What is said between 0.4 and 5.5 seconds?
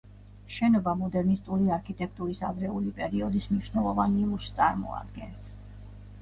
შენობა მოდერნისტული არქიტექტურის ადრეული პერიოდის მნიშვნელოვან ნიმუშს წარმოადგენს.